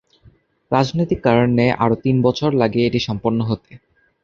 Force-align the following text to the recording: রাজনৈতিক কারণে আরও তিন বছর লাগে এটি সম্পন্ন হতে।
রাজনৈতিক 0.71 1.19
কারণে 1.23 1.65
আরও 1.83 1.95
তিন 2.03 2.15
বছর 2.21 2.49
লাগে 2.53 2.79
এটি 2.83 2.99
সম্পন্ন 3.07 3.39
হতে। 3.49 3.71